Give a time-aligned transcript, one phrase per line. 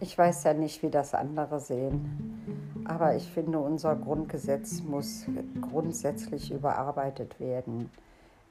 [0.00, 5.26] Ich weiß ja nicht, wie das andere sehen, aber ich finde, unser Grundgesetz muss
[5.60, 7.90] grundsätzlich überarbeitet werden.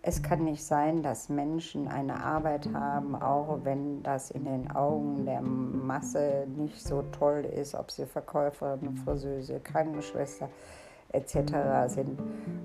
[0.01, 5.25] Es kann nicht sein, dass Menschen eine Arbeit haben, auch wenn das in den Augen
[5.25, 10.49] der Masse nicht so toll ist, ob sie Verkäuferin, Friseuse, Krankenschwester
[11.13, 11.35] etc.
[11.87, 12.19] sind,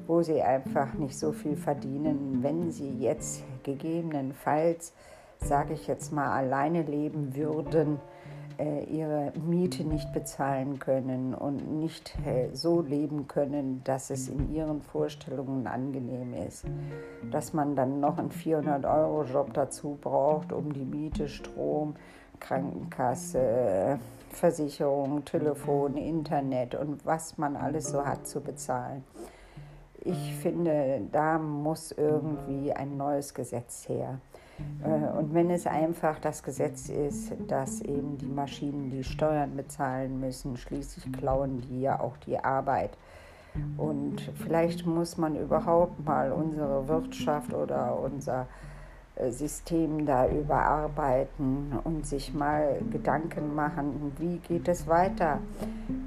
[0.08, 4.92] wo sie einfach nicht so viel verdienen, wenn sie jetzt gegebenenfalls,
[5.40, 8.00] sage ich jetzt mal, alleine leben würden
[8.58, 14.52] äh, ihre Miete nicht bezahlen können und nicht äh, so leben können, dass es in
[14.52, 16.64] ihren Vorstellungen angenehm ist.
[17.30, 21.94] Dass man dann noch einen 400-Euro-Job dazu braucht, um die Miete, Strom,
[22.40, 23.98] Krankenkasse,
[24.30, 29.04] Versicherung, Telefon, Internet und was man alles so hat zu bezahlen.
[30.00, 34.20] Ich finde, da muss irgendwie ein neues Gesetz her.
[34.84, 40.20] Äh, und wenn es einfach das Gesetz ist, dass eben die Maschinen die Steuern bezahlen
[40.20, 42.96] müssen, schließlich klauen die ja auch die Arbeit.
[43.76, 48.46] Und vielleicht muss man überhaupt mal unsere Wirtschaft oder unser
[49.30, 55.40] System da überarbeiten und sich mal Gedanken machen, wie geht es weiter?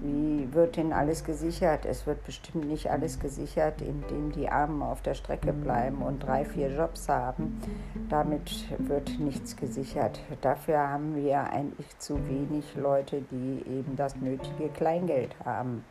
[0.02, 1.86] Wie wird denn alles gesichert?
[1.86, 6.46] Es wird bestimmt nicht alles gesichert, indem die Armen auf der Strecke bleiben und drei,
[6.46, 7.62] vier Jobs haben.
[8.10, 10.20] Damit wird nichts gesichert.
[10.42, 15.84] Dafür haben wir eigentlich zu wenig Leute, die eben das nötige Kleingeld haben.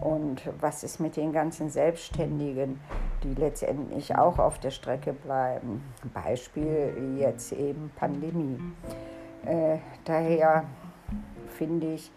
[0.00, 2.80] Und was ist mit den ganzen Selbstständigen,
[3.22, 5.82] die letztendlich auch auf der Strecke bleiben?
[6.12, 8.58] Beispiel jetzt eben Pandemie.
[9.46, 10.64] Äh, daher
[11.56, 12.10] finde ich,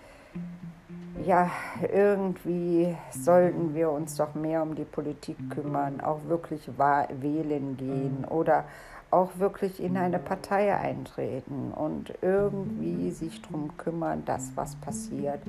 [1.25, 1.49] ja,
[1.93, 8.65] irgendwie sollten wir uns doch mehr um die Politik kümmern, auch wirklich wählen gehen oder
[9.09, 15.39] auch wirklich in eine Partei eintreten und irgendwie sich darum kümmern, dass was passiert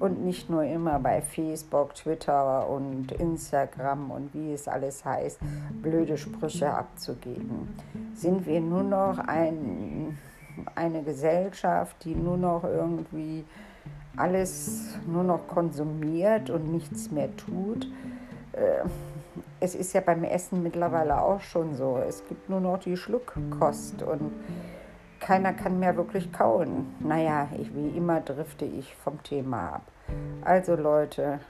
[0.00, 5.38] und nicht nur immer bei Facebook, Twitter und Instagram und wie es alles heißt,
[5.80, 7.76] blöde Sprüche abzugeben.
[8.14, 10.18] Sind wir nur noch ein,
[10.74, 13.44] eine Gesellschaft, die nur noch irgendwie
[14.16, 17.86] alles nur noch konsumiert und nichts mehr tut?
[18.52, 18.84] Äh,
[19.60, 21.98] es ist ja beim Essen mittlerweile auch schon so.
[22.06, 24.32] Es gibt nur noch die Schluckkost und
[25.20, 26.94] keiner kann mehr wirklich kauen.
[27.00, 29.82] Naja, ich, wie immer drifte ich vom Thema ab.
[30.44, 31.40] Also Leute,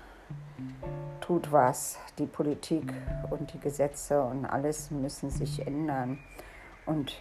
[1.21, 1.99] tut was.
[2.19, 2.93] Die Politik
[3.31, 6.19] und die Gesetze und alles müssen sich ändern.
[6.87, 7.19] Und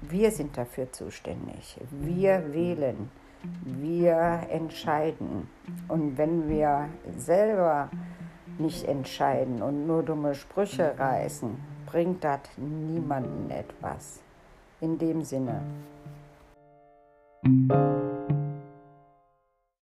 [0.00, 1.78] wir sind dafür zuständig.
[1.90, 3.10] Wir wählen.
[3.64, 5.48] Wir entscheiden.
[5.88, 7.90] Und wenn wir selber
[8.58, 11.56] nicht entscheiden und nur dumme Sprüche reißen,
[11.86, 14.20] bringt das niemanden etwas.
[14.80, 15.62] In dem Sinne.